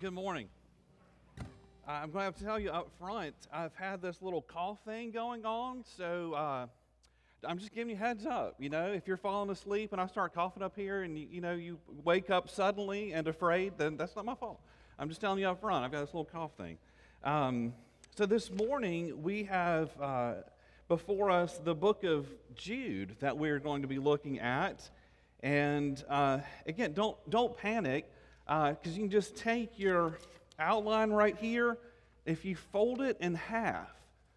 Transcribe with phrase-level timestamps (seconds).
[0.00, 0.48] good morning.
[1.86, 5.10] I'm going to have to tell you up front, I've had this little cough thing
[5.10, 6.66] going on, so uh,
[7.46, 8.54] I'm just giving you heads up.
[8.58, 11.40] You know, if you're falling asleep and I start coughing up here and you, you
[11.42, 14.58] know you wake up suddenly and afraid, then that's not my fault.
[14.98, 16.78] I'm just telling you up front, I've got this little cough thing.
[17.22, 17.74] Um,
[18.16, 20.34] so this morning we have uh,
[20.88, 24.88] before us the book of Jude that we're going to be looking at.
[25.40, 28.10] And uh, again, don't, don't panic
[28.50, 30.18] because uh, you can just take your
[30.58, 31.78] outline right here.
[32.26, 33.88] If you fold it in half,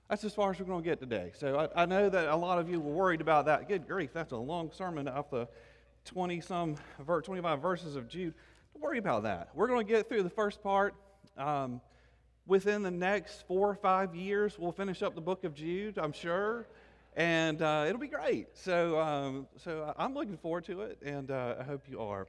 [0.07, 1.31] that's as far as we're going to get today.
[1.33, 3.67] So I, I, know that a lot of you were worried about that.
[3.67, 5.47] Good grief, that's a long sermon off the
[6.05, 8.35] 20 some, 25 verses of Jude.
[8.75, 9.49] Don't worry about that.
[9.55, 10.93] We're going to get through the first part.
[11.35, 11.81] Um,
[12.45, 16.13] within the next four or five years, we'll finish up the book of Jude, I'm
[16.13, 16.67] sure
[17.15, 18.47] and uh, it'll be great.
[18.53, 22.27] So, um, so I'm looking forward to it, and uh, I hope you are.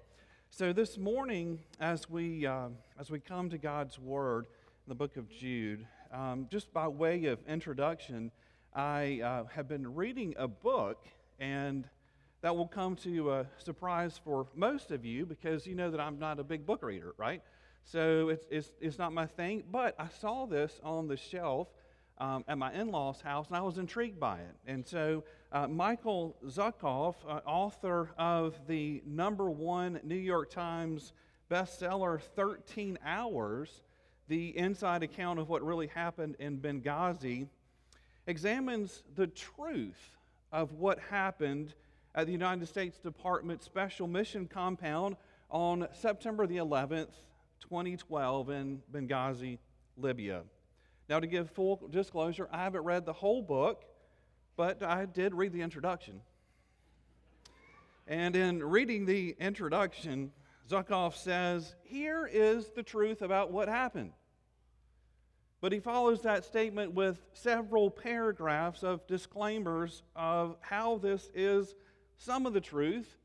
[0.56, 4.46] So this morning, as we uh, as we come to God's Word
[4.86, 8.30] the book of Jude, um, just by way of introduction,
[8.72, 11.08] I uh, have been reading a book,
[11.40, 11.88] and
[12.42, 16.20] that will come to a surprise for most of you because you know that I'm
[16.20, 17.42] not a big book reader, right?
[17.82, 21.66] So it's, it's, it's not my thing, but I saw this on the shelf
[22.18, 24.54] um, at my in law's house, and I was intrigued by it.
[24.68, 31.12] And so, uh, Michael Zuckoff, uh, author of the number one New York Times
[31.48, 33.82] bestseller, 13 Hours,
[34.26, 37.46] the inside account of what really happened in Benghazi,
[38.26, 40.16] examines the truth
[40.50, 41.74] of what happened
[42.16, 45.14] at the United States Department Special Mission Compound
[45.50, 47.12] on September the 11th,
[47.60, 49.58] 2012, in Benghazi,
[49.96, 50.42] Libya.
[51.08, 53.84] Now, to give full disclosure, I haven't read the whole book,
[54.56, 56.20] but I did read the introduction.
[58.06, 60.32] And in reading the introduction,
[60.68, 64.12] Zuckoff says, Here is the truth about what happened.
[65.60, 71.74] But he follows that statement with several paragraphs of disclaimers of how this is
[72.18, 73.16] some of the truth,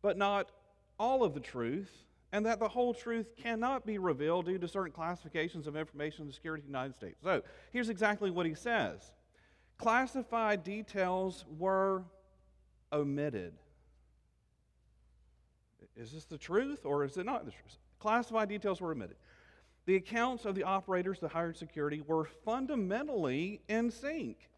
[0.00, 0.52] but not
[0.98, 1.90] all of the truth,
[2.30, 6.28] and that the whole truth cannot be revealed due to certain classifications of information in
[6.28, 7.18] the security of the United States.
[7.22, 9.10] So here's exactly what he says
[9.78, 12.04] classified details were
[12.92, 13.54] omitted.
[15.96, 17.78] Is this the truth or is it not the truth?
[17.98, 19.16] Classified details were omitted.
[19.84, 24.48] The accounts of the operators that hired security were fundamentally in sync,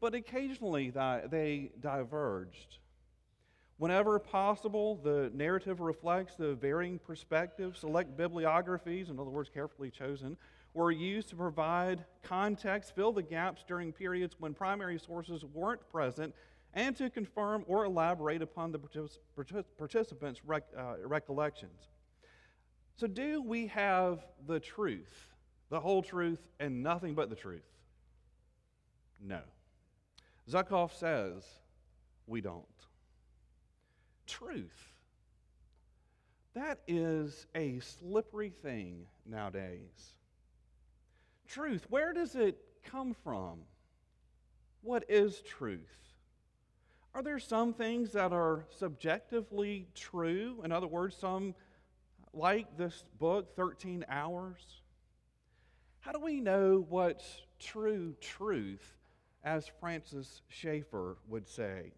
[0.00, 2.78] but occasionally they diverged.
[3.78, 7.80] Whenever possible, the narrative reflects the varying perspectives.
[7.80, 10.36] Select bibliographies, in other words, carefully chosen,
[10.78, 16.32] were used to provide context, fill the gaps during periods when primary sources weren't present,
[16.72, 18.78] and to confirm or elaborate upon the
[19.76, 21.88] participants' rec- uh, recollections.
[22.94, 25.26] So, do we have the truth,
[25.68, 27.66] the whole truth, and nothing but the truth?
[29.20, 29.40] No.
[30.48, 31.42] Zuckoff says
[32.28, 32.64] we don't
[34.28, 34.92] truth.
[36.54, 40.14] That is a slippery thing nowadays.
[41.48, 43.60] Truth, where does it come from?
[44.82, 45.80] What is truth?
[47.14, 50.60] Are there some things that are subjectively true?
[50.62, 51.54] In other words, some,
[52.32, 54.62] like this book, 13 Hours?
[56.00, 58.96] How do we know what's true truth,
[59.42, 61.92] as Francis Schaeffer would say?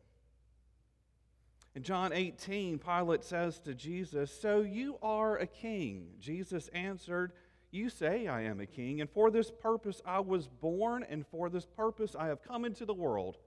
[1.75, 6.09] In John 18, Pilate says to Jesus, So you are a king.
[6.19, 7.32] Jesus answered,
[7.70, 11.48] You say I am a king, and for this purpose I was born, and for
[11.48, 13.38] this purpose I have come into the world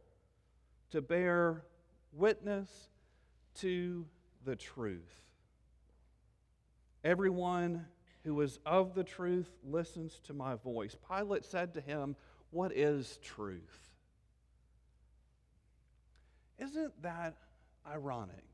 [0.92, 1.64] to bear
[2.14, 2.70] witness
[3.56, 4.06] to
[4.46, 5.22] the truth.
[7.04, 7.86] Everyone
[8.24, 10.96] who is of the truth listens to my voice.
[11.10, 12.16] Pilate said to him,
[12.52, 13.94] What is truth?
[16.58, 17.36] Isn't that
[17.86, 18.46] ironic?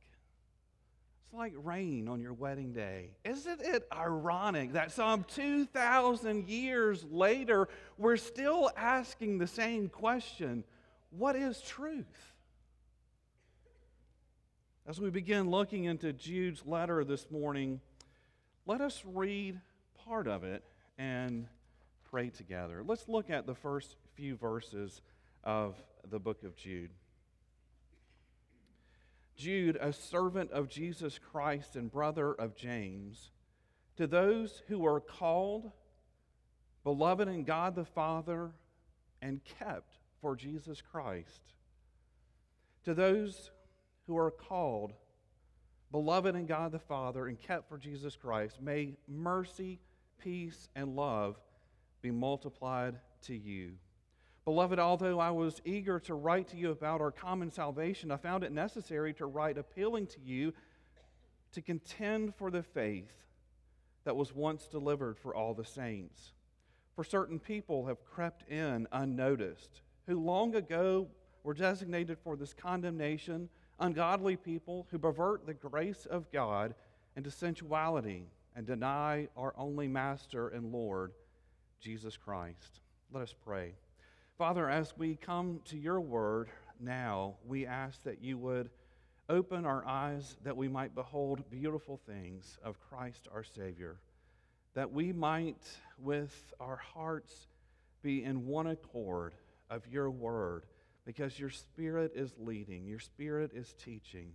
[1.29, 3.11] It's like rain on your wedding day.
[3.23, 7.69] Isn't it ironic that some 2,000 years later,
[7.99, 10.63] we're still asking the same question
[11.11, 12.33] what is truth?
[14.87, 17.79] As we begin looking into Jude's letter this morning,
[18.65, 19.61] let us read
[20.03, 20.63] part of it
[20.97, 21.45] and
[22.09, 22.83] pray together.
[22.83, 25.01] Let's look at the first few verses
[25.43, 25.75] of
[26.09, 26.89] the book of Jude.
[29.39, 33.31] Jude, a servant of Jesus Christ and brother of James,
[33.95, 35.71] to those who are called,
[36.83, 38.51] beloved in God the Father,
[39.21, 41.41] and kept for Jesus Christ.
[42.83, 43.49] To those
[44.07, 44.91] who are called,
[45.89, 49.79] beloved in God the Father, and kept for Jesus Christ, may mercy,
[50.21, 51.37] peace, and love
[52.01, 53.71] be multiplied to you.
[54.49, 58.43] Beloved, although I was eager to write to you about our common salvation, I found
[58.43, 60.53] it necessary to write appealing to you
[61.51, 63.13] to contend for the faith
[64.05, 66.33] that was once delivered for all the saints.
[66.95, 71.09] For certain people have crept in unnoticed, who long ago
[71.43, 73.49] were designated for this condemnation,
[73.79, 76.73] ungodly people who pervert the grace of God
[77.15, 78.25] into sensuality
[78.55, 81.11] and deny our only Master and Lord,
[81.79, 82.81] Jesus Christ.
[83.13, 83.75] Let us pray.
[84.39, 86.47] Father, as we come to your word
[86.79, 88.69] now, we ask that you would
[89.27, 93.97] open our eyes that we might behold beautiful things of Christ our Savior,
[94.75, 95.67] that we might,
[96.01, 97.49] with our hearts,
[98.01, 99.33] be in one accord
[99.69, 100.63] of your word,
[101.05, 104.31] because your Spirit is leading, your Spirit is teaching.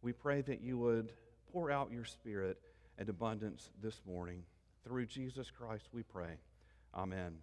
[0.00, 1.12] We pray that you would
[1.52, 2.56] pour out your Spirit
[2.98, 4.44] in abundance this morning.
[4.82, 6.38] Through Jesus Christ, we pray.
[6.94, 7.34] Amen.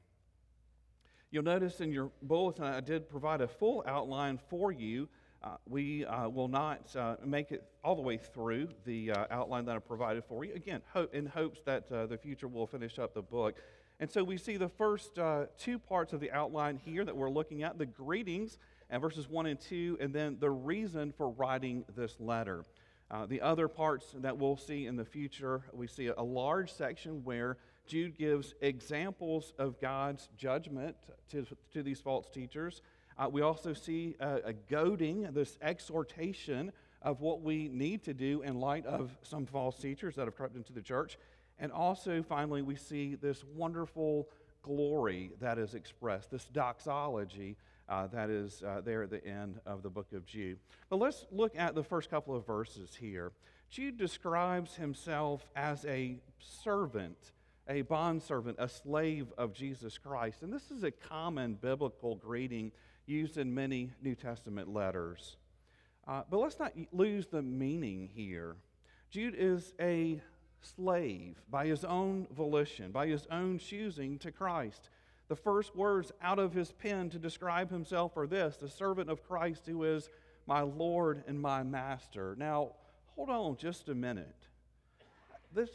[1.31, 5.07] You'll notice in your bulletin, I did provide a full outline for you.
[5.43, 9.65] Uh, we uh, will not uh, make it all the way through the uh, outline
[9.65, 10.55] that I provided for you.
[10.55, 13.57] Again, hope, in hopes that uh, the future will finish up the book.
[13.99, 17.29] And so we see the first uh, two parts of the outline here that we're
[17.29, 18.57] looking at the greetings
[18.89, 22.65] and verses 1 and 2, and then the reason for writing this letter.
[23.27, 27.57] the other parts that we'll see in the future, we see a large section where
[27.89, 30.95] Jude gives examples of God's judgment
[31.31, 32.83] to, to these false teachers.
[33.17, 36.71] Uh, we also see a, a goading, this exhortation
[37.01, 40.55] of what we need to do in light of some false teachers that have crept
[40.55, 41.17] into the church.
[41.57, 44.29] And also, finally, we see this wonderful
[44.61, 47.57] glory that is expressed, this doxology
[47.89, 50.59] uh, that is uh, there at the end of the book of Jude.
[50.91, 53.31] But let's look at the first couple of verses here.
[53.71, 57.31] Jude describes himself as a servant
[57.69, 60.41] a bondservant, a slave of Jesus Christ.
[60.41, 62.71] And this is a common biblical greeting
[63.05, 65.37] used in many New Testament letters.
[66.07, 68.55] Uh, but let's not lose the meaning here.
[69.11, 70.19] Jude is a
[70.61, 74.89] slave by his own volition, by his own choosing to Christ.
[75.27, 79.23] The first words out of his pen to describe himself are this the servant of
[79.23, 80.09] Christ who is
[80.47, 82.35] my Lord and my master.
[82.37, 82.71] Now,
[83.15, 84.47] hold on just a minute.
[85.53, 85.69] This,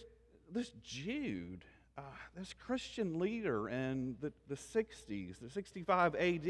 [0.52, 1.64] this Jude
[1.96, 2.02] uh,
[2.37, 6.44] this Christian leader in the, the 60s, the 65 AD,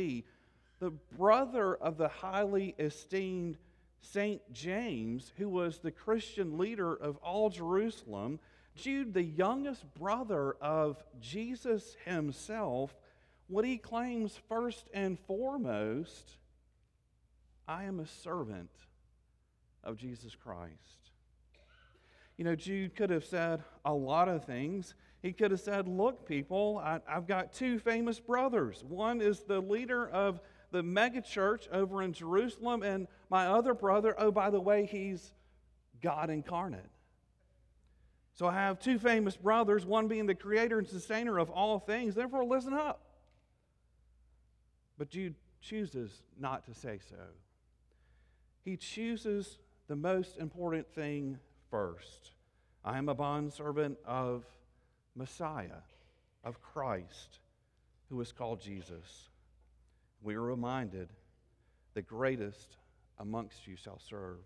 [0.81, 3.59] the brother of the highly esteemed
[4.01, 4.41] St.
[4.53, 8.39] James, who was the Christian leader of all Jerusalem,
[8.77, 12.95] Jude, the youngest brother of Jesus himself,
[13.49, 16.37] what he claims first and foremost
[17.67, 18.71] I am a servant
[19.83, 21.11] of Jesus Christ.
[22.37, 24.95] You know, Jude could have said a lot of things.
[25.25, 28.85] He could have said, Look, people, I, have got two famous brothers.
[28.87, 30.39] One is the leader of
[30.71, 35.33] the megachurch over in Jerusalem, and my other brother, oh, by the way, he's
[36.03, 36.91] God incarnate.
[38.35, 42.15] So I have two famous brothers, one being the creator and sustainer of all things.
[42.15, 43.01] Therefore, listen up.
[44.99, 47.17] But Jude chooses not to say so.
[48.63, 49.57] He chooses
[49.89, 51.39] the most important thing
[51.71, 52.33] first.
[52.85, 54.45] I am a bondservant of
[55.15, 55.83] Messiah,
[56.43, 57.39] of Christ,
[58.09, 59.29] who is called Jesus.
[60.23, 61.09] We are reminded
[61.95, 62.77] the greatest
[63.19, 64.39] amongst you shall serve.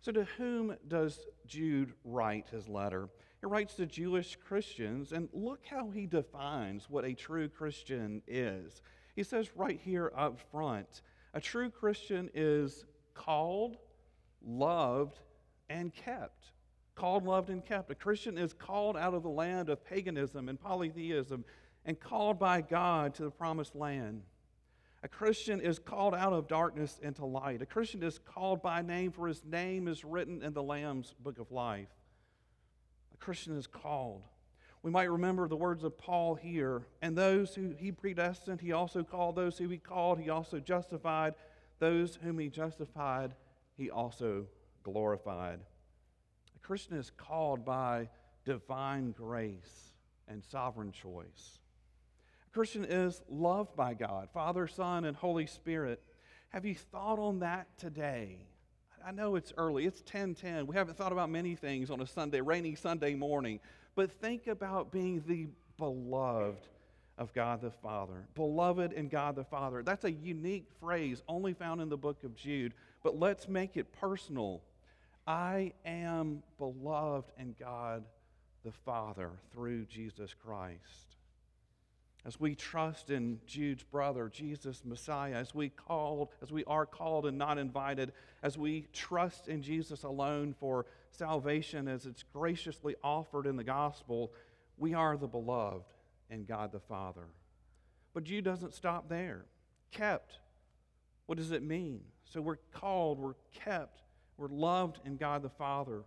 [0.00, 3.08] So, to whom does Jude write his letter?
[3.40, 8.82] He writes to Jewish Christians, and look how he defines what a true Christian is.
[9.16, 11.02] He says right here up front
[11.34, 12.84] a true Christian is
[13.14, 13.78] called,
[14.44, 15.18] loved,
[15.70, 16.52] and kept
[17.02, 17.90] called, loved, and kept.
[17.90, 21.44] A Christian is called out of the land of paganism and polytheism
[21.84, 24.22] and called by God to the promised land.
[25.02, 27.60] A Christian is called out of darkness into light.
[27.60, 31.40] A Christian is called by name, for his name is written in the Lamb's book
[31.40, 31.88] of life.
[33.14, 34.22] A Christian is called.
[34.84, 36.82] We might remember the words of Paul here.
[37.02, 39.34] And those who he predestined, he also called.
[39.34, 41.34] Those who he called, he also justified.
[41.80, 43.34] Those whom he justified,
[43.76, 44.46] he also
[44.84, 45.58] glorified.
[46.72, 48.08] Christian is called by
[48.46, 49.92] divine grace
[50.26, 51.58] and sovereign choice.
[52.46, 56.02] A Christian is loved by God, Father, Son, and Holy Spirit.
[56.48, 58.38] Have you thought on that today?
[59.04, 59.84] I know it's early.
[59.84, 60.66] It's 10:10.
[60.66, 63.60] We haven't thought about many things on a Sunday, rainy Sunday morning,
[63.94, 66.66] but think about being the beloved
[67.18, 68.26] of God the Father.
[68.34, 69.82] Beloved in God the Father.
[69.82, 73.92] That's a unique phrase only found in the book of Jude, but let's make it
[73.92, 74.62] personal
[75.26, 78.04] I am beloved in God
[78.64, 81.16] the Father through Jesus Christ.
[82.24, 87.26] As we trust in Jude's brother, Jesus Messiah, as we called, as we are called
[87.26, 88.12] and not invited,
[88.44, 94.32] as we trust in Jesus alone for salvation as it's graciously offered in the gospel,
[94.78, 95.92] we are the beloved
[96.30, 97.26] in God the Father.
[98.14, 99.46] But Jude doesn't stop there.
[99.90, 100.38] Kept.
[101.26, 102.02] What does it mean?
[102.24, 104.02] So we're called, we're kept,
[104.36, 106.02] we're loved in God the Father.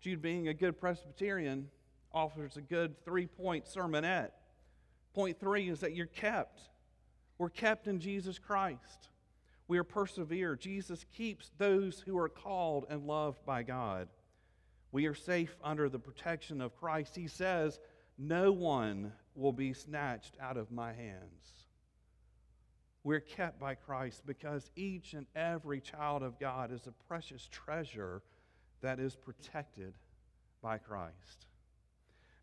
[0.00, 1.68] Jude, being a good Presbyterian,
[2.12, 4.30] offers a good three point sermonette.
[5.14, 6.60] Point three is that you're kept.
[7.38, 9.08] We're kept in Jesus Christ.
[9.68, 10.60] We are persevered.
[10.60, 14.08] Jesus keeps those who are called and loved by God.
[14.90, 17.16] We are safe under the protection of Christ.
[17.16, 17.80] He says,
[18.18, 21.61] No one will be snatched out of my hands.
[23.04, 28.22] We're kept by Christ because each and every child of God is a precious treasure
[28.80, 29.94] that is protected
[30.62, 31.46] by Christ.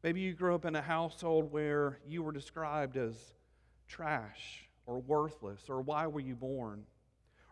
[0.04, 3.16] Maybe you grew up in a household where you were described as
[3.88, 6.84] trash or worthless, or why were you born?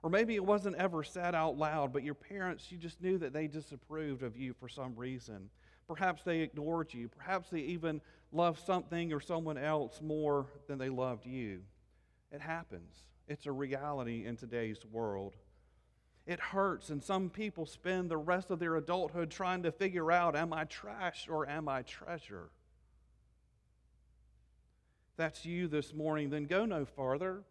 [0.04, 3.34] Or maybe it wasn't ever said out loud, but your parents, you just knew that
[3.34, 5.50] they disapproved of you for some reason.
[5.88, 7.08] Perhaps they ignored you.
[7.08, 11.62] Perhaps they even loved something or someone else more than they loved you.
[12.32, 15.36] It happens, it's a reality in today's world.
[16.26, 20.36] It hurts, and some people spend the rest of their adulthood trying to figure out
[20.36, 22.50] am I trash or am I treasure?
[25.16, 27.44] That's you this morning, then go no farther.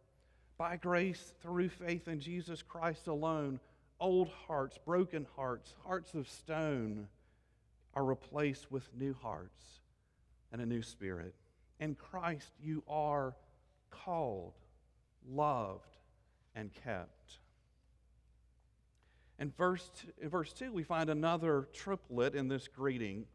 [0.59, 3.61] By grace, through faith in Jesus Christ alone,
[3.99, 7.09] old hearts, broken hearts, hearts of stone
[7.95, 9.80] are replaced with new hearts
[10.52, 11.35] and a new spirit.
[11.80, 13.35] In Christ, you are
[13.90, 14.54] called,
[15.30, 15.97] loved,
[16.54, 17.38] and kept.
[19.38, 19.90] In verse,
[20.21, 23.26] in verse 2, we find another triplet in this greeting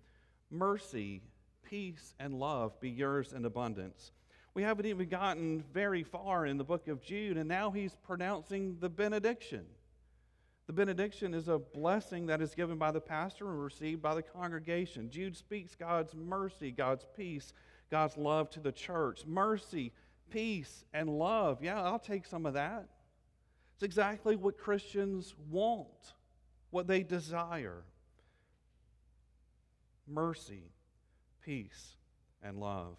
[0.50, 1.22] mercy,
[1.64, 4.12] peace, and love be yours in abundance.
[4.54, 8.78] We haven't even gotten very far in the book of Jude, and now he's pronouncing
[8.80, 9.66] the benediction.
[10.68, 14.22] The benediction is a blessing that is given by the pastor and received by the
[14.22, 15.10] congregation.
[15.10, 17.54] Jude speaks God's mercy, God's peace,
[17.90, 19.26] God's love to the church.
[19.26, 19.94] Mercy,
[20.32, 21.62] peace, and love.
[21.62, 22.88] Yeah, I'll take some of that.
[23.76, 26.14] It's exactly what Christians want,
[26.72, 27.84] what they desire
[30.08, 30.72] mercy,
[31.44, 31.96] peace,
[32.44, 32.98] and love.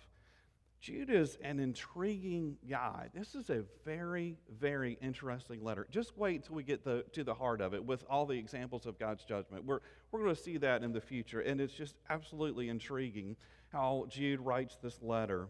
[0.81, 3.09] Jude is an intriguing guy.
[3.15, 5.87] This is a very, very interesting letter.
[5.91, 8.87] Just wait till we get the, to the heart of it with all the examples
[8.87, 9.65] of God's judgment.
[9.65, 9.79] We're,
[10.11, 13.37] we're going to see that in the future, and it's just absolutely intriguing
[13.69, 15.47] how Jude writes this letter.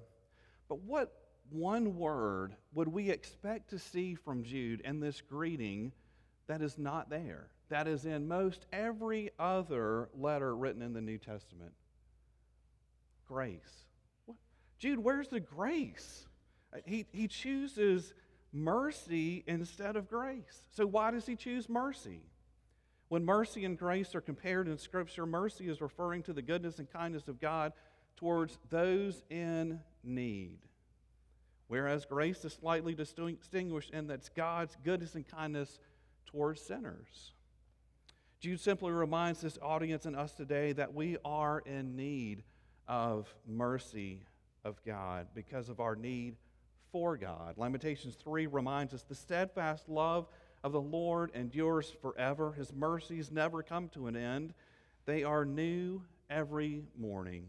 [0.68, 1.21] But what
[1.52, 5.92] one word would we expect to see from Jude in this greeting
[6.46, 7.48] that is not there?
[7.68, 11.72] That is in most every other letter written in the New Testament
[13.26, 13.86] grace.
[14.26, 14.36] What?
[14.78, 16.26] Jude, where's the grace?
[16.74, 18.12] Uh, he, he chooses
[18.52, 20.64] mercy instead of grace.
[20.70, 22.20] So, why does he choose mercy?
[23.08, 26.90] When mercy and grace are compared in Scripture, mercy is referring to the goodness and
[26.90, 27.72] kindness of God
[28.16, 30.58] towards those in need.
[31.68, 35.78] Whereas grace is slightly distinguished in that it's God's goodness and kindness
[36.26, 37.32] towards sinners.
[38.40, 42.42] Jude simply reminds this audience and us today that we are in need
[42.88, 44.24] of mercy
[44.64, 46.36] of God because of our need
[46.90, 47.54] for God.
[47.56, 50.26] Lamentations 3 reminds us the steadfast love
[50.62, 52.52] of the Lord endures forever.
[52.52, 54.54] His mercies never come to an end,
[55.06, 57.46] they are new every morning.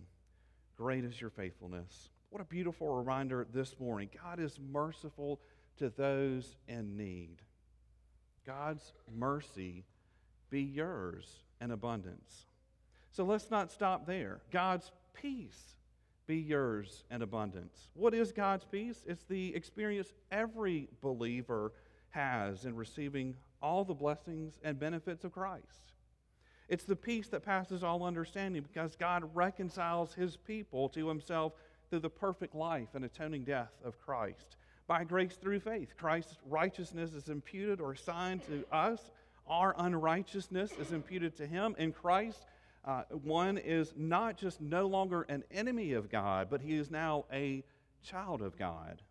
[0.77, 2.09] Great is your faithfulness.
[2.33, 4.09] What a beautiful reminder this morning.
[4.23, 5.39] God is merciful
[5.77, 7.37] to those in need.
[8.43, 9.85] God's mercy
[10.49, 12.47] be yours in abundance.
[13.11, 14.41] So let's not stop there.
[14.49, 15.75] God's peace
[16.25, 17.89] be yours in abundance.
[17.93, 19.03] What is God's peace?
[19.05, 21.71] It's the experience every believer
[22.09, 25.93] has in receiving all the blessings and benefits of Christ.
[26.67, 31.53] It's the peace that passes all understanding because God reconciles his people to himself
[31.93, 34.57] through the perfect life and atoning death of Christ.
[34.87, 39.11] By grace through faith, Christ's righteousness is imputed or assigned to us.
[39.45, 41.75] Our unrighteousness is imputed to him.
[41.77, 42.47] In Christ,
[42.83, 47.25] uh, one is not just no longer an enemy of God, but he is now
[47.31, 47.63] a
[48.01, 49.03] child of God.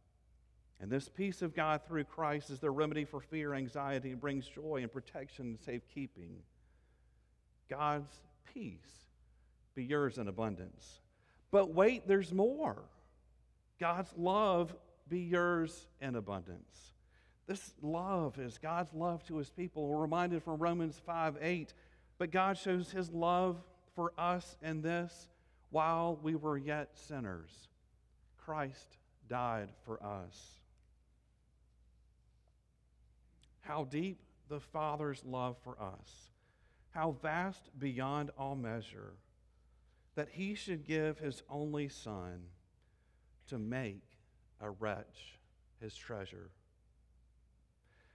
[0.80, 4.48] And this peace of God through Christ is the remedy for fear, anxiety, and brings
[4.48, 6.34] joy and protection and safekeeping.
[7.70, 8.10] God's
[8.52, 9.06] peace
[9.76, 10.98] be yours in abundance.
[11.52, 12.82] But wait, there's more.
[13.78, 14.74] God's love
[15.08, 16.94] be yours in abundance.
[17.46, 19.86] This love is God's love to his people.
[19.86, 21.74] We're reminded from Romans 5 8.
[22.18, 23.62] But God shows his love
[23.94, 25.28] for us in this.
[25.70, 27.50] while we were yet sinners,
[28.44, 30.60] Christ died for us.
[33.62, 34.18] How deep
[34.50, 36.30] the Father's love for us,
[36.90, 39.14] how vast beyond all measure,
[40.14, 42.44] that he should give his only Son
[43.48, 44.02] to make
[44.60, 45.38] a wretch
[45.80, 46.50] his treasure.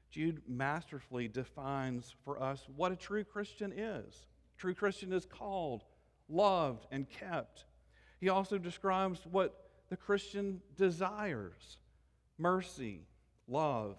[0.10, 4.26] Jude masterfully defines for us what a true Christian is.
[4.58, 5.84] True Christian is called,
[6.30, 7.66] loved, and kept.
[8.20, 11.78] He also describes what the Christian desires
[12.40, 13.02] mercy,
[13.48, 13.98] love,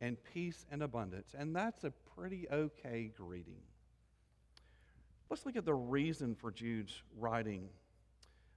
[0.00, 1.34] and peace and abundance.
[1.36, 3.62] And that's a pretty okay greeting.
[5.30, 7.68] Let's look at the reason for Jude's writing.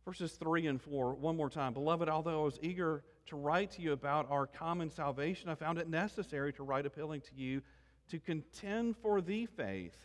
[0.05, 1.73] Verses 3 and 4, one more time.
[1.73, 5.77] Beloved, although I was eager to write to you about our common salvation, I found
[5.77, 7.61] it necessary to write appealing to you
[8.09, 9.95] to contend for the faith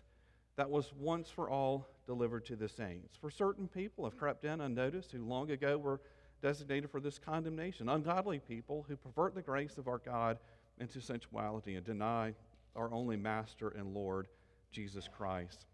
[0.56, 3.16] that was once for all delivered to the saints.
[3.20, 6.00] For certain people have crept in unnoticed who long ago were
[6.42, 7.88] designated for this condemnation.
[7.88, 10.38] Ungodly people who pervert the grace of our God
[10.78, 12.34] into sensuality and deny
[12.74, 14.28] our only Master and Lord,
[14.70, 15.64] Jesus Christ.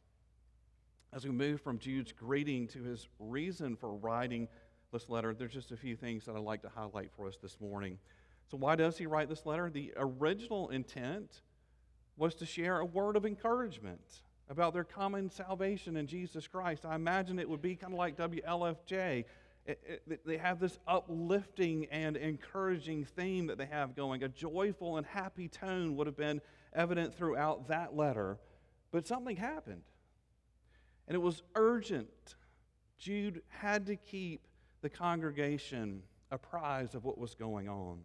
[1.12, 4.48] As we move from Jude's greeting to his reason for writing
[4.92, 7.60] this letter, there's just a few things that I'd like to highlight for us this
[7.60, 7.98] morning.
[8.50, 9.70] So, why does he write this letter?
[9.70, 11.42] The original intent
[12.16, 16.84] was to share a word of encouragement about their common salvation in Jesus Christ.
[16.84, 19.24] I imagine it would be kind of like WLFJ
[19.64, 24.22] it, it, they have this uplifting and encouraging theme that they have going.
[24.24, 26.40] A joyful and happy tone would have been
[26.72, 28.38] evident throughout that letter.
[28.90, 29.82] But something happened,
[31.12, 32.36] and it was urgent.
[32.96, 34.46] Jude had to keep
[34.80, 37.98] the congregation apprised of what was going on.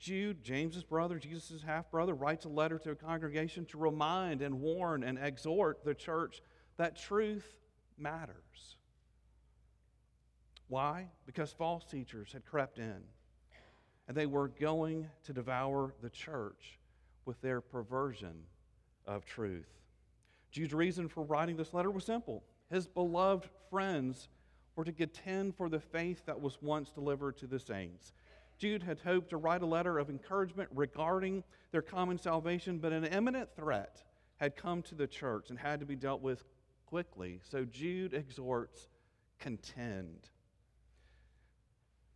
[0.00, 4.60] Jude, James's brother, Jesus' half brother, writes a letter to a congregation to remind and
[4.60, 6.42] warn and exhort the church
[6.78, 7.46] that truth
[7.96, 8.76] matters.
[10.66, 11.10] Why?
[11.26, 13.04] Because false teachers had crept in
[14.08, 16.80] and they were going to devour the church
[17.24, 18.34] with their perversion
[19.06, 19.79] of truth.
[20.50, 22.42] Jude's reason for writing this letter was simple.
[22.70, 24.28] His beloved friends
[24.76, 28.12] were to contend for the faith that was once delivered to the saints.
[28.58, 33.04] Jude had hoped to write a letter of encouragement regarding their common salvation, but an
[33.04, 34.02] imminent threat
[34.36, 36.44] had come to the church and had to be dealt with
[36.86, 37.40] quickly.
[37.42, 38.88] So Jude exhorts
[39.38, 40.28] contend.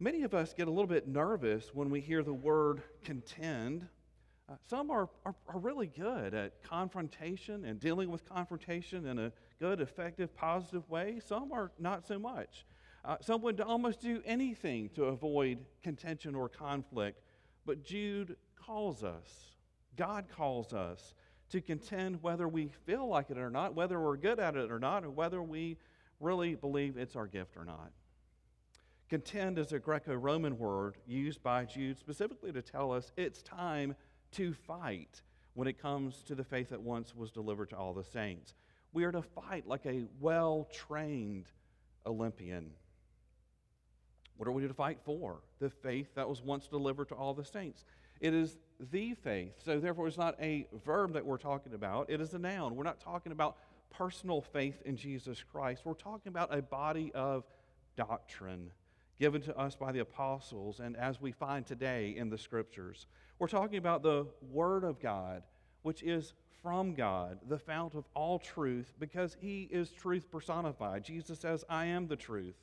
[0.01, 3.89] Many of us get a little bit nervous when we hear the word contend.
[4.47, 9.33] Uh, some are, are, are, really good at confrontation and dealing with confrontation in a
[9.59, 11.19] good, effective, positive way.
[11.25, 12.67] Some are not so much.
[13.07, 17.23] Uh, some would almost do anything to avoid contention or conflict.
[17.65, 19.53] But Jude calls us,
[19.97, 21.15] God calls us
[21.51, 24.79] to contend whether we feel like it or not, whether we're good at it or
[24.79, 25.79] not, or whether we
[26.21, 27.93] really believe it's our gift or not.
[29.09, 33.95] Contend is a Greco Roman word used by Jude specifically to tell us it's time
[34.35, 35.23] to fight
[35.55, 38.55] when it comes to the faith that once was delivered to all the saints.
[38.93, 41.47] We are to fight like a well trained
[42.07, 42.71] Olympian.
[44.37, 45.41] What are we to fight for?
[45.61, 47.85] The faith that was once delivered to all the saints.
[48.21, 48.57] It is
[48.91, 49.55] the faith.
[49.65, 52.75] So, therefore, it's not a verb that we're talking about, it is a noun.
[52.75, 53.57] We're not talking about
[53.91, 57.45] personal faith in Jesus Christ, we're talking about a body of
[57.97, 58.73] doctrine
[59.19, 63.07] given to us by the apostles and as we find today in the scriptures.
[63.39, 65.43] We're talking about the Word of God,
[65.83, 71.05] which is from God, the fount of all truth, because He is truth personified.
[71.05, 72.57] Jesus says, I am the truth.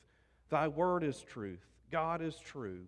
[0.50, 1.64] Thy Word is truth.
[1.90, 2.80] God is true.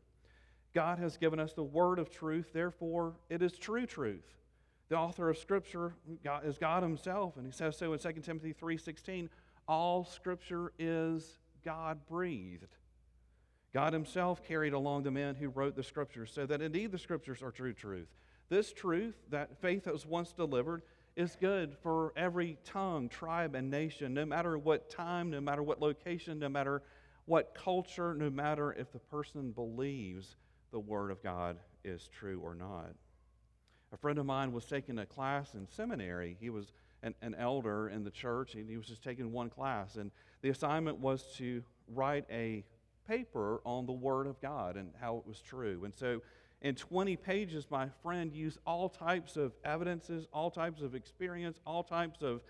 [0.74, 4.24] God has given us the Word of truth, therefore, it is true truth.
[4.88, 5.94] The author of Scripture
[6.44, 9.28] is God Himself, and He says so in 2 Timothy 3.16,
[9.68, 12.76] all Scripture is God breathed.
[13.74, 17.42] God Himself carried along the men who wrote the Scriptures, so that indeed the Scriptures
[17.42, 18.06] are true truth.
[18.48, 20.82] This truth, that faith that was once delivered,
[21.16, 25.80] is good for every tongue, tribe, and nation, no matter what time, no matter what
[25.80, 26.82] location, no matter
[27.26, 30.36] what culture, no matter if the person believes
[30.70, 32.92] the Word of God is true or not.
[33.92, 36.36] A friend of mine was taking a class in seminary.
[36.40, 39.96] He was an, an elder in the church, and he was just taking one class.
[39.96, 40.10] And
[40.42, 42.64] the assignment was to write a
[43.06, 45.84] paper on the Word of God and how it was true.
[45.84, 46.22] And so,
[46.62, 51.82] in 20 pages, my friend used all types of evidences, all types of experience, all
[51.82, 52.40] types of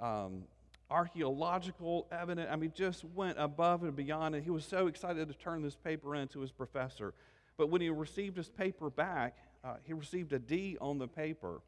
[0.00, 0.44] um,
[0.90, 2.48] archaeological evidence.
[2.52, 4.36] I mean, just went above and beyond.
[4.36, 7.14] And he was so excited to turn this paper in to his professor.
[7.56, 11.60] But when he received his paper back, uh, he received a D on the paper.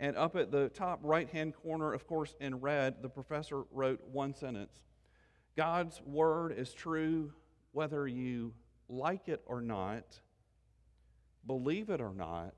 [0.00, 4.00] And up at the top right hand corner, of course, in red, the professor wrote
[4.10, 4.80] one sentence
[5.56, 7.32] God's word is true
[7.78, 8.52] whether you
[8.88, 10.18] like it or not,
[11.46, 12.56] believe it or not,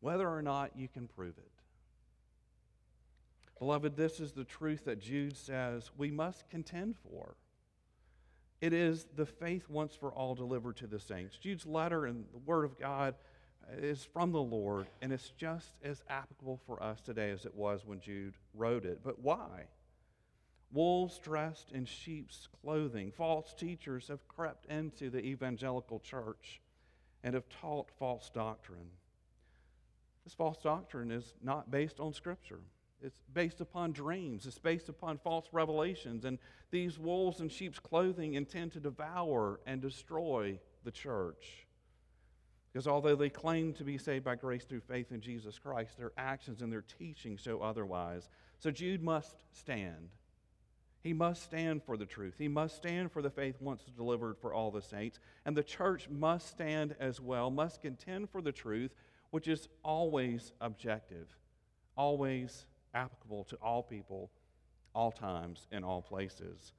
[0.00, 1.50] whether or not you can prove it.
[3.58, 7.36] Beloved, this is the truth that Jude says we must contend for.
[8.60, 11.38] It is the faith once for all delivered to the saints.
[11.38, 13.14] Jude's letter and the Word of God
[13.78, 17.86] is from the Lord, and it's just as applicable for us today as it was
[17.86, 19.00] when Jude wrote it.
[19.02, 19.68] But why?
[20.74, 26.60] Wolves dressed in sheep's clothing, false teachers have crept into the evangelical church
[27.22, 28.90] and have taught false doctrine.
[30.24, 32.58] This false doctrine is not based on Scripture.
[33.00, 34.46] It's based upon dreams.
[34.46, 36.24] It's based upon false revelations.
[36.24, 36.38] And
[36.72, 41.66] these wolves in sheep's clothing intend to devour and destroy the church.
[42.72, 46.12] Because although they claim to be saved by grace through faith in Jesus Christ, their
[46.18, 48.28] actions and their teaching show otherwise.
[48.58, 50.08] So Jude must stand.
[51.04, 52.36] He must stand for the truth.
[52.38, 55.20] He must stand for the faith once delivered for all the saints.
[55.44, 58.90] And the church must stand as well, must contend for the truth,
[59.30, 61.28] which is always objective,
[61.94, 62.64] always
[62.94, 64.30] applicable to all people,
[64.94, 66.72] all times, in all places.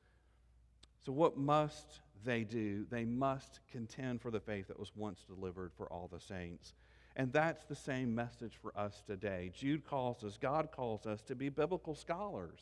[1.06, 2.88] So, what must they do?
[2.90, 6.74] They must contend for the faith that was once delivered for all the saints.
[7.16, 9.52] And that's the same message for us today.
[9.54, 12.60] Jude calls us, God calls us to be biblical scholars.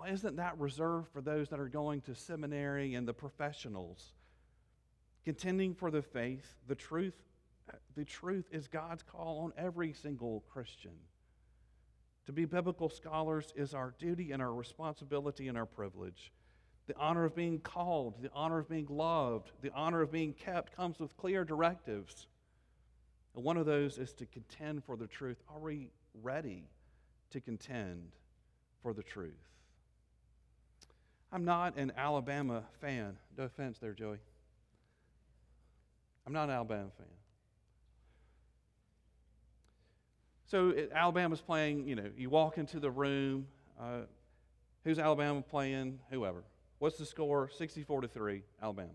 [0.00, 4.14] Why isn't that reserved for those that are going to seminary and the professionals?
[5.26, 7.12] Contending for the faith, the truth
[7.94, 10.94] the truth is God's call on every single Christian.
[12.24, 16.32] To be biblical scholars is our duty and our responsibility and our privilege.
[16.86, 20.74] The honor of being called, the honor of being loved, the honor of being kept
[20.74, 22.26] comes with clear directives.
[23.34, 25.42] And one of those is to contend for the truth.
[25.46, 25.90] Are we
[26.22, 26.70] ready
[27.32, 28.12] to contend
[28.82, 29.50] for the truth?
[31.32, 33.16] I'm not an Alabama fan.
[33.38, 34.18] No offense there, Joey.
[36.26, 37.06] I'm not an Alabama fan.
[40.46, 43.46] So it, Alabama's playing, you know, you walk into the room.
[43.80, 44.00] Uh,
[44.84, 46.00] who's Alabama playing?
[46.10, 46.42] Whoever.
[46.80, 47.48] What's the score?
[47.56, 48.88] 64 to 3, Alabama.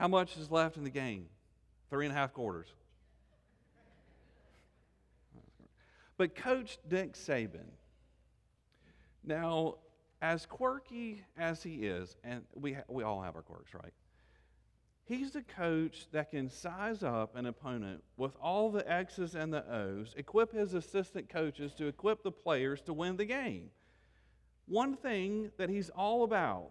[0.00, 1.26] How much is left in the game?
[1.90, 2.66] Three and a half quarters.
[6.16, 7.66] But Coach Nick Saban,
[9.26, 9.76] now,
[10.24, 13.92] as quirky as he is, and we, ha- we all have our quirks, right?
[15.04, 19.70] He's the coach that can size up an opponent with all the X's and the
[19.70, 23.68] O's, equip his assistant coaches to equip the players to win the game.
[24.66, 26.70] One thing that he's all about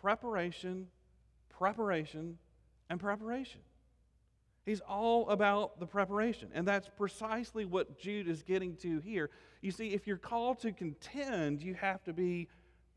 [0.00, 0.88] preparation,
[1.56, 2.36] preparation,
[2.90, 3.60] and preparation.
[4.68, 6.50] He's all about the preparation.
[6.52, 9.30] And that's precisely what Jude is getting to here.
[9.62, 12.48] You see, if you're called to contend, you have to be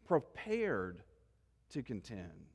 [0.06, 1.02] prepared
[1.70, 2.50] to contend.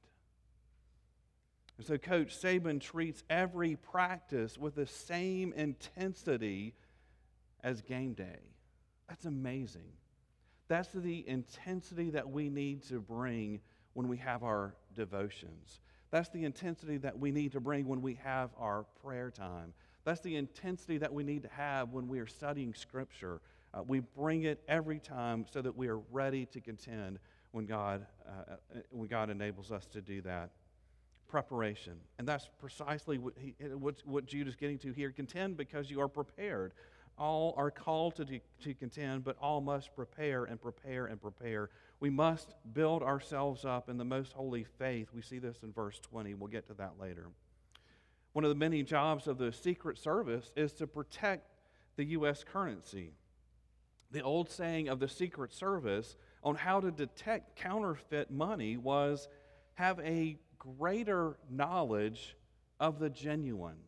[1.78, 6.74] And so, Coach Saban treats every practice with the same intensity
[7.64, 8.40] as game day.
[9.08, 9.92] That's amazing.
[10.68, 13.60] That's the intensity that we need to bring
[13.94, 15.80] when we have our devotions.
[16.10, 19.72] That's the intensity that we need to bring when we have our prayer time.
[20.04, 23.40] That's the intensity that we need to have when we are studying Scripture.
[23.74, 27.18] Uh, we bring it every time so that we are ready to contend
[27.50, 30.50] when God, uh, uh when God enables us to do that
[31.28, 31.94] preparation.
[32.18, 35.10] And that's precisely what, he, what, what Jude is getting to here.
[35.10, 36.72] Contend because you are prepared.
[37.18, 41.70] All are called to, to contend, but all must prepare and prepare and prepare.
[41.98, 45.08] We must build ourselves up in the most holy faith.
[45.14, 46.34] We see this in verse 20.
[46.34, 47.28] We'll get to that later.
[48.32, 51.48] One of the many jobs of the Secret Service is to protect
[51.96, 52.44] the U.S.
[52.44, 53.12] currency.
[54.10, 59.28] The old saying of the Secret Service on how to detect counterfeit money was
[59.74, 62.36] have a greater knowledge
[62.78, 63.78] of the genuine.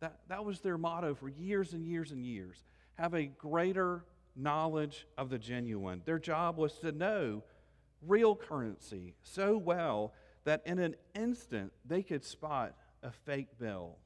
[0.00, 2.62] That, that was their motto for years and years and years.
[2.94, 4.04] Have a greater
[4.36, 6.02] knowledge of the genuine.
[6.04, 7.42] Their job was to know
[8.02, 10.14] real currency so well
[10.44, 13.96] that in an instant they could spot a fake bill.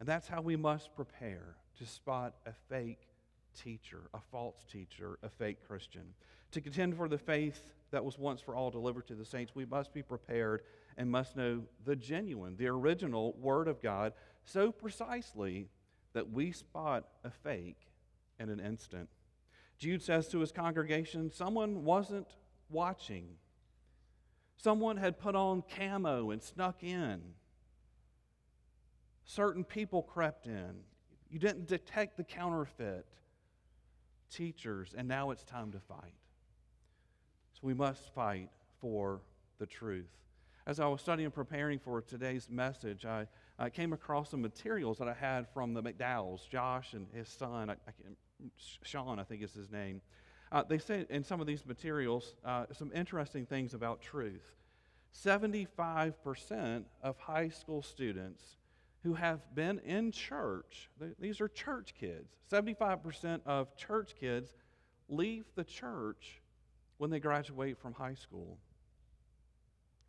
[0.00, 3.06] And that's how we must prepare to spot a fake
[3.54, 6.02] teacher, a false teacher, a fake Christian.
[6.52, 9.64] To contend for the faith that was once for all delivered to the saints, we
[9.64, 10.62] must be prepared
[10.96, 14.12] and must know the genuine, the original Word of God
[14.44, 15.68] so precisely
[16.12, 17.88] that we spot a fake
[18.38, 19.08] in an instant.
[19.78, 22.28] Jude says to his congregation, someone wasn't
[22.70, 23.36] watching.
[24.56, 27.20] Someone had put on camo and snuck in.
[29.24, 30.76] Certain people crept in.
[31.30, 33.06] You didn't detect the counterfeit.
[34.30, 36.14] teachers, and now it's time to fight.
[37.52, 39.20] So we must fight for
[39.58, 40.10] the truth.
[40.66, 43.26] As I was studying and preparing for today's message, I,
[43.58, 47.70] I came across some materials that I had from the McDowells, Josh and his son,
[47.70, 47.92] I, I
[48.82, 50.00] Sean, I think is his name.
[50.52, 54.54] Uh, they say in some of these materials uh, some interesting things about truth.
[55.14, 58.42] 75% of high school students
[59.02, 64.54] who have been in church, these are church kids, 75% of church kids
[65.08, 66.40] leave the church
[66.98, 68.58] when they graduate from high school.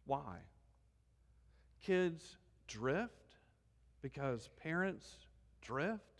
[0.05, 0.37] Why?
[1.83, 3.37] Kids drift
[4.01, 5.27] because parents
[5.61, 6.14] drift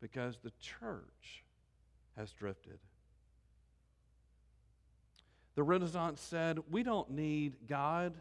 [0.00, 1.44] because the church
[2.16, 2.78] has drifted.
[5.54, 8.14] The Renaissance said, We don't need God.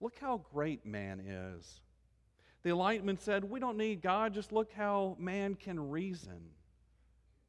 [0.00, 1.80] Look how great man is.
[2.62, 6.40] The Enlightenment said, We don't need God, just look how man can reason.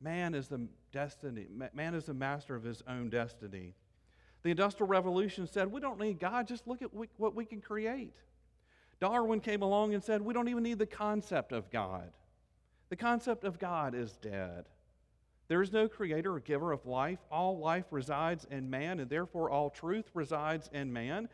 [0.01, 3.73] Man is the destiny, man is the master of his own destiny.
[4.43, 8.13] The Industrial Revolution said, We don't need God, just look at what we can create.
[8.99, 12.11] Darwin came along and said, We don't even need the concept of God.
[12.95, 14.69] The concept of God is dead.
[15.49, 17.19] There is no creator or giver of life.
[17.29, 21.27] All life resides in man, and therefore all truth resides in man.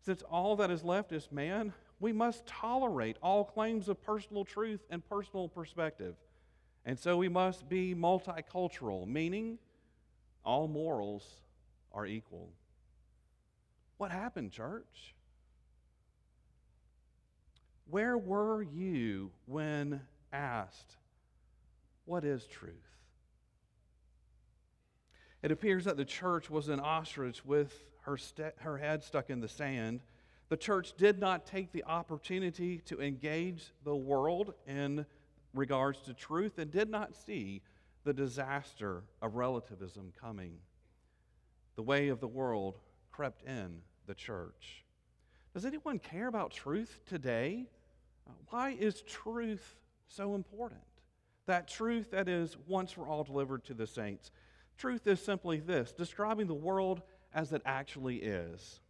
[0.00, 4.78] Since all that is left is man, we must tolerate all claims of personal truth
[4.90, 6.14] and personal perspective.
[6.84, 9.58] And so we must be multicultural, meaning
[10.44, 11.26] all morals
[11.92, 12.48] are equal.
[13.96, 15.16] What happened, church?
[17.90, 20.02] Where were you when
[20.32, 20.96] asked,
[22.08, 22.72] What is truth?
[25.42, 29.40] It appears that the church was an ostrich with her, st- her head stuck in
[29.40, 30.00] the sand.
[30.48, 35.04] The church did not take the opportunity to engage the world in
[35.52, 37.60] regards to truth and did not see
[38.04, 40.54] the disaster of relativism coming.
[41.76, 42.78] The way of the world
[43.12, 44.82] crept in the church.
[45.52, 47.66] Does anyone care about truth today?
[48.48, 49.76] Why is truth
[50.08, 50.87] so important?
[51.48, 54.30] That truth that is once for all delivered to the saints.
[54.76, 57.00] Truth is simply this describing the world
[57.32, 58.80] as it actually is.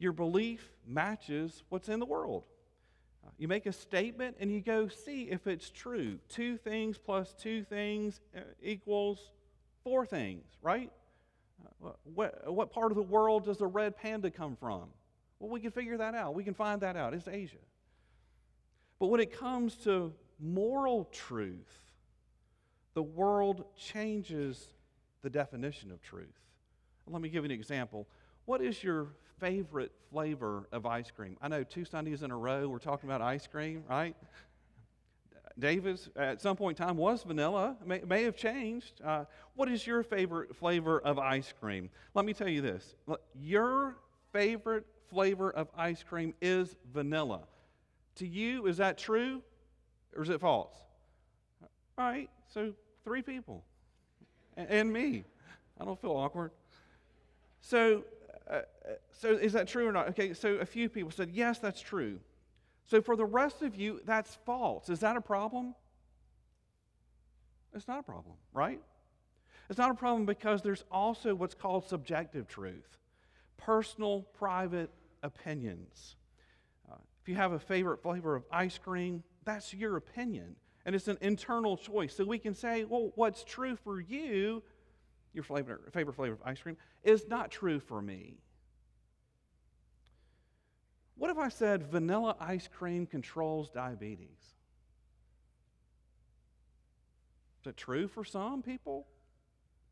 [0.00, 2.44] Your belief matches what's in the world.
[3.24, 6.18] Uh, you make a statement and you go see if it's true.
[6.28, 9.30] Two things plus two things uh, equals
[9.84, 10.90] four things, right?
[11.84, 14.88] Uh, what, what part of the world does the red panda come from?
[15.38, 16.34] Well, we can figure that out.
[16.34, 17.14] We can find that out.
[17.14, 17.58] It's Asia.
[18.98, 21.78] But when it comes to moral truth,
[22.94, 24.74] the world changes
[25.22, 26.38] the definition of truth.
[27.06, 28.06] Let me give you an example.
[28.44, 31.36] What is your favorite flavor of ice cream?
[31.40, 34.14] I know two Sundays in a row we're talking about ice cream, right?
[35.58, 37.76] Davis, at some point in time, was vanilla.
[37.84, 39.00] May, may have changed.
[39.04, 39.24] Uh,
[39.54, 41.90] what is your favorite flavor of ice cream?
[42.14, 42.94] Let me tell you this
[43.34, 43.96] your
[44.32, 47.40] favorite flavor of ice cream is vanilla.
[48.16, 49.42] To you, is that true
[50.18, 50.74] or is it false?
[51.96, 53.64] All right, so three people
[54.56, 55.24] and, and me.
[55.80, 56.50] I don't feel awkward.
[57.60, 58.04] So,
[58.50, 58.62] uh, uh,
[59.12, 60.08] so is that true or not?
[60.08, 62.18] Okay, so a few people said, yes, that's true.
[62.84, 64.88] So for the rest of you, that's false.
[64.88, 65.74] Is that a problem?
[67.74, 68.80] It's not a problem, right?
[69.68, 72.96] It's not a problem because there's also what's called subjective truth,
[73.56, 74.90] personal, private
[75.22, 76.16] opinions.
[76.90, 80.56] Uh, if you have a favorite flavor of ice cream, that's your opinion.
[80.84, 82.14] And it's an internal choice.
[82.14, 84.62] So we can say, well, what's true for you,
[85.32, 88.38] your flavor, favorite flavor of ice cream, is not true for me.
[91.16, 94.38] What if I said vanilla ice cream controls diabetes?
[97.60, 99.06] Is it true for some people?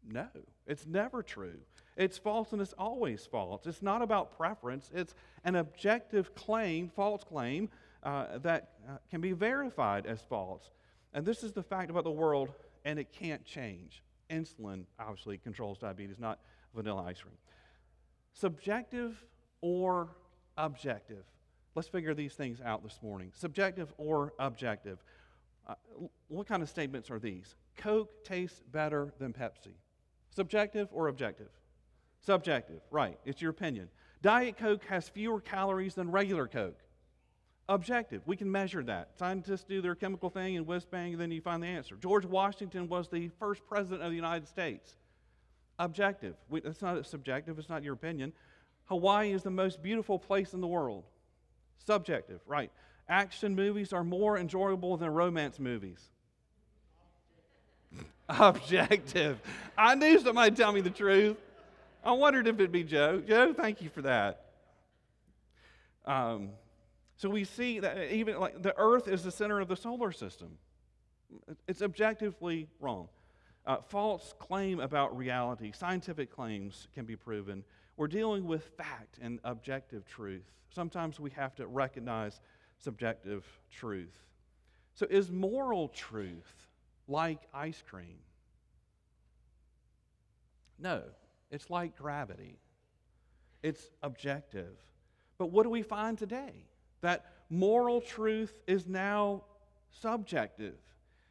[0.09, 0.29] No,
[0.67, 1.59] it's never true.
[1.97, 3.67] It's false and it's always false.
[3.67, 5.15] It's not about preference, it's
[5.45, 7.71] an objective claim, false claim,
[8.03, 10.71] uh, that uh, can be verified as false.
[11.13, 12.51] And this is the fact about the world,
[12.85, 14.03] and it can't change.
[14.31, 16.41] Insulin obviously controls diabetes, not
[16.75, 17.35] vanilla ice cream.
[18.33, 19.25] Subjective
[19.61, 20.11] or
[20.59, 21.25] objective?
[21.75, 23.33] Let's figure these things out this morning.
[23.35, 25.03] Subjective or objective?
[25.67, 25.75] Uh,
[26.29, 27.55] what kind of statements are these?
[27.77, 29.75] Coke tastes better than Pepsi.
[30.31, 31.49] Subjective or objective?
[32.21, 33.19] Subjective, right.
[33.25, 33.89] It's your opinion.
[34.23, 36.79] Diet Coke has fewer calories than regular Coke.
[37.69, 38.23] Objective.
[38.27, 39.11] We can measure that.
[39.19, 41.97] Scientists do their chemical thing and whiz bang, and then you find the answer.
[41.97, 44.97] George Washington was the first president of the United States.
[45.79, 46.37] Objective.
[46.49, 48.33] We, it's not subjective, it's not your opinion.
[48.85, 51.05] Hawaii is the most beautiful place in the world.
[51.85, 52.71] Subjective, right.
[53.09, 56.01] Action movies are more enjoyable than romance movies.
[58.29, 59.41] objective.
[59.77, 61.37] I knew somebody'd tell me the truth.
[62.05, 63.21] I wondered if it'd be Joe.
[63.27, 64.47] Joe, thank you for that.
[66.05, 66.51] Um,
[67.17, 70.59] so we see that even like the Earth is the center of the solar system.
[71.67, 73.09] It's objectively wrong.
[73.65, 77.65] Uh, false claim about reality, scientific claims can be proven.
[77.97, 80.45] We're dealing with fact and objective truth.
[80.71, 82.41] Sometimes we have to recognize
[82.79, 84.15] subjective truth.
[84.95, 86.69] So, is moral truth
[87.09, 88.19] like ice cream?
[90.79, 91.03] No,
[91.51, 92.59] it's like gravity,
[93.63, 94.77] it's objective.
[95.39, 96.67] But what do we find today?
[97.01, 99.45] That moral truth is now
[99.91, 100.77] subjective.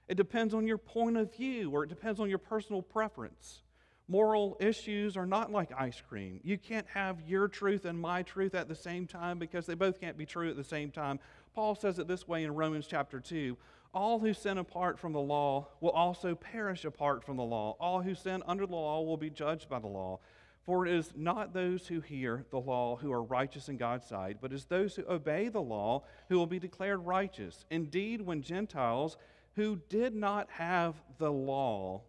[0.07, 3.61] It depends on your point of view or it depends on your personal preference.
[4.07, 6.39] Moral issues are not like ice cream.
[6.43, 9.99] You can't have your truth and my truth at the same time because they both
[9.99, 11.19] can't be true at the same time.
[11.55, 13.57] Paul says it this way in Romans chapter 2
[13.95, 17.75] All who sin apart from the law will also perish apart from the law.
[17.79, 20.19] All who sin under the law will be judged by the law.
[20.65, 24.37] For it is not those who hear the law who are righteous in God's sight,
[24.41, 27.65] but it is those who obey the law who will be declared righteous.
[27.69, 29.17] Indeed, when Gentiles
[29.55, 32.01] who did not have the law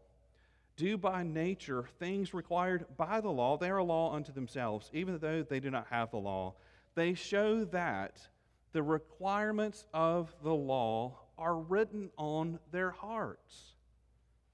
[0.77, 5.19] do by nature things required by the law, they are a law unto themselves, even
[5.19, 6.55] though they do not have the law.
[6.95, 8.27] They show that
[8.73, 13.75] the requirements of the law are written on their hearts.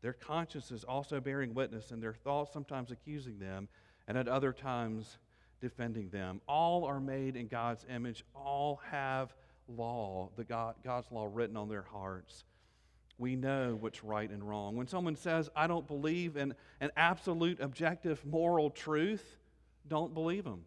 [0.00, 3.68] Their consciences also bearing witness, and their thoughts sometimes accusing them,
[4.08, 5.18] and at other times
[5.60, 6.40] defending them.
[6.48, 9.34] All are made in God's image, all have
[9.68, 12.44] law, the God, God's law written on their hearts
[13.22, 14.76] we know what's right and wrong.
[14.76, 19.38] When someone says, I don't believe in an absolute objective moral truth,
[19.86, 20.64] don't believe them.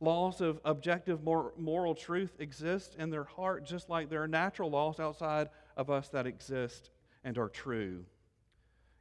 [0.00, 4.98] Laws of objective moral truth exist in their heart just like there are natural laws
[4.98, 6.90] outside of us that exist
[7.24, 8.04] and are true.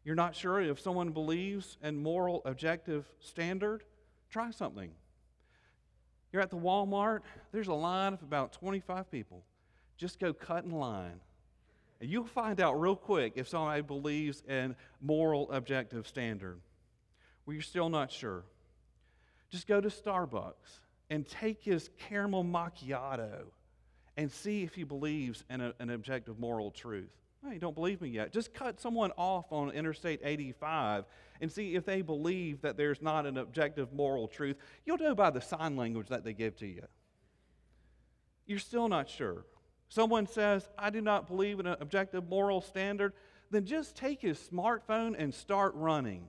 [0.04, 3.84] You're not sure if someone believes in moral objective standard?
[4.30, 4.92] Try something.
[6.32, 7.20] You're at the Walmart,
[7.52, 9.44] there's a line of about 25 people.
[9.98, 11.20] Just go cut in line
[12.02, 16.60] and you'll find out real quick if somebody believes in moral objective standard.
[17.46, 18.44] Well, you're still not sure.
[19.52, 20.80] Just go to Starbucks
[21.12, 23.44] and take his caramel macchiato
[24.18, 27.12] and see if he believes in a, an objective moral truth.
[27.44, 28.32] Oh, you don't believe me yet.
[28.32, 31.06] Just cut someone off on Interstate 85
[31.42, 34.58] and see if they believe that there's not an objective moral truth.
[34.86, 36.84] You'll know by the sign language that they give to you.
[38.46, 39.46] You're still not sure
[39.92, 43.14] someone says, I do not believe in an objective moral standard,
[43.52, 46.28] then just take his smartphone and start running.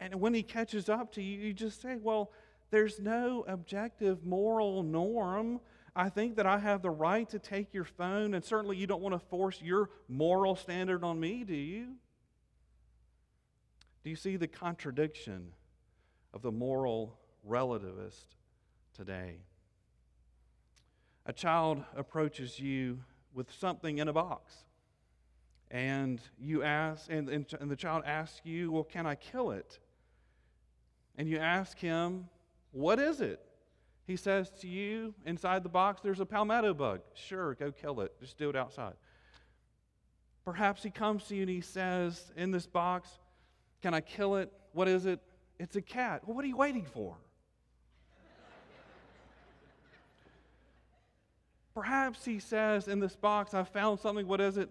[0.00, 2.32] And when he catches up to you, you just say, Well,
[2.70, 5.60] there's no objective moral norm.
[5.94, 9.02] I think that I have the right to take your phone, and certainly you don't
[9.02, 11.88] want to force your moral standard on me, do you?
[14.02, 15.52] Do you see the contradiction
[16.32, 18.24] of the moral relativist
[18.96, 19.36] today?
[21.26, 22.98] a child approaches you
[23.34, 24.54] with something in a box.
[25.70, 29.78] And you ask, and, and, and, the child asks you, Well, can I kill it?
[31.16, 32.28] And you ask him,
[32.72, 33.40] What is it?
[34.06, 37.00] He says to you, Inside the box, there's a palmetto bug.
[37.14, 38.12] Sure, go kill it.
[38.20, 38.94] Just do it outside.
[40.44, 43.08] Perhaps he comes to you and he says, In this box,
[43.80, 44.52] can I kill it?
[44.72, 45.20] What is it?
[45.58, 46.22] It's a cat.
[46.26, 47.16] Well, what are you waiting for?
[51.74, 54.26] Perhaps he says in this box, I found something.
[54.26, 54.68] What is it?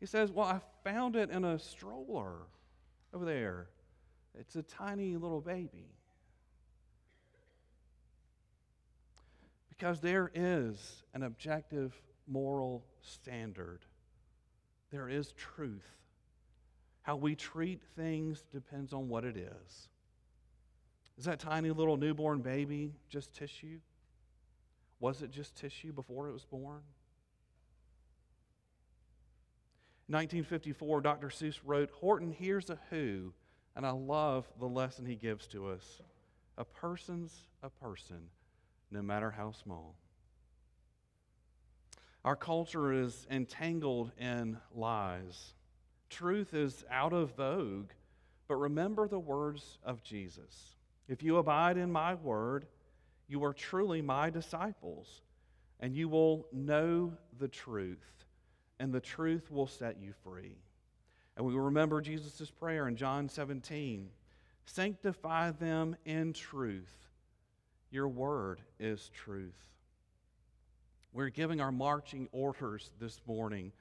[0.00, 2.46] He says, Well, I found it in a stroller
[3.12, 3.68] over there.
[4.38, 5.86] It's a tiny little baby.
[9.78, 11.94] Because there is an objective
[12.26, 13.80] moral standard,
[14.90, 15.86] there is truth.
[17.02, 19.88] How we treat things depends on what it is.
[21.16, 23.78] Is that tiny little newborn baby just tissue?
[25.00, 26.82] Was it just tissue before it was born?
[30.08, 31.28] 1954, Dr.
[31.28, 33.32] Seuss wrote, Horton hears a who,
[33.76, 36.00] and I love the lesson he gives to us.
[36.56, 38.22] A person's a person,
[38.90, 39.94] no matter how small.
[42.24, 45.54] Our culture is entangled in lies.
[46.10, 47.90] Truth is out of vogue,
[48.48, 50.76] but remember the words of Jesus.
[51.08, 52.66] If you abide in my word,
[53.28, 55.22] you are truly my disciples,
[55.80, 58.24] and you will know the truth,
[58.80, 60.56] and the truth will set you free.
[61.36, 64.10] And we remember Jesus' prayer in John 17
[64.66, 67.07] Sanctify them in truth.
[67.90, 69.56] Your word is truth.
[71.12, 73.72] We're giving our marching orders this morning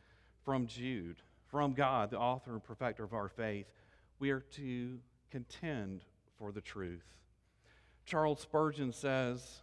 [0.43, 3.68] from Jude from God, the author and perfecter of our faith,
[4.20, 4.99] we are to
[5.32, 6.03] contend
[6.38, 7.05] for the truth.
[8.05, 9.62] Charles Spurgeon says,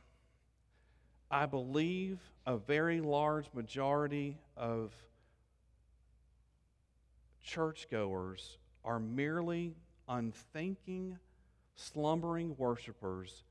[1.30, 4.92] I believe a very large majority of
[7.42, 9.74] churchgoers are merely
[10.08, 11.18] unthinking,
[11.74, 13.42] slumbering worshipers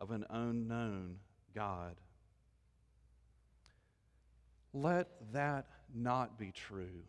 [0.00, 1.16] of an unknown
[1.54, 1.96] God.
[4.72, 7.04] Let that not be true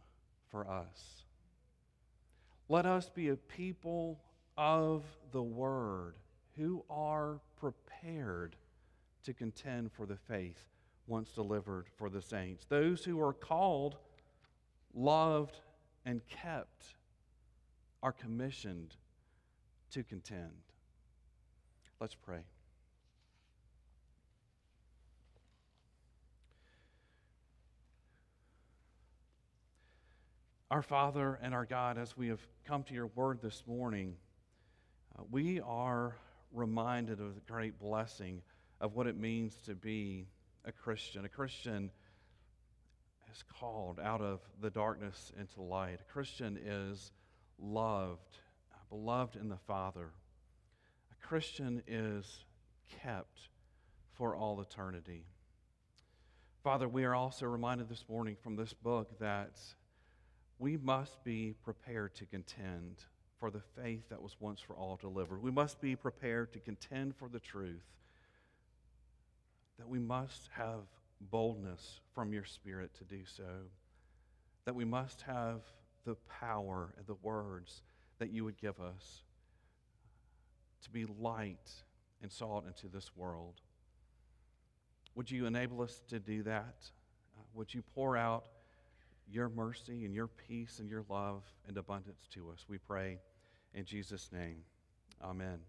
[0.49, 1.23] for us.
[2.69, 4.19] Let us be a people
[4.57, 6.15] of the Word
[6.55, 8.55] who are prepared
[9.23, 10.63] to contend for the faith
[11.07, 12.65] once delivered for the saints.
[12.65, 13.97] Those who are called,
[14.93, 15.59] loved,
[16.05, 16.95] and kept
[18.01, 18.95] are commissioned
[19.91, 20.51] to contend.
[21.99, 22.43] Let's pray.
[30.75, 34.17] Our Father and our God, as we have come to your word this morning,
[35.17, 36.17] uh, we are
[36.51, 38.41] reminded of the great blessing
[38.81, 40.27] of what it means to be
[40.65, 41.23] a Christian.
[41.23, 41.91] A Christian
[43.31, 46.01] is called out of the darkness into light.
[46.01, 47.13] A Christian is
[47.57, 48.39] loved,
[48.89, 50.09] beloved in the Father.
[51.09, 52.43] A Christian is
[53.01, 53.47] kept
[54.11, 55.23] for all eternity.
[56.65, 59.53] Father, we are also reminded this morning from this book that
[60.59, 63.03] we must be prepared to contend
[63.39, 65.41] for the faith that was once for all delivered.
[65.41, 67.83] We must be prepared to contend for the truth,
[69.77, 70.83] that we must have
[71.19, 73.43] boldness from your Spirit to do so,
[74.63, 75.61] that we must have
[76.05, 77.81] the power and the words
[78.19, 79.23] that you would give us
[80.83, 81.71] to be light
[82.21, 83.59] and salt into this world.
[85.15, 86.89] Would you enable us to do that?
[87.37, 88.45] Uh, would you pour out
[89.29, 92.65] your mercy and your peace and your love and abundance to us.
[92.67, 93.19] We pray
[93.73, 94.63] in Jesus' name.
[95.23, 95.59] Amen.